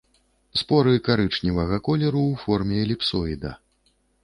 Споры 0.61 0.93
карычневага 1.07 1.79
колеру, 1.89 2.25
у 2.33 2.41
форме 2.47 2.83
эліпсоіда. 2.87 3.57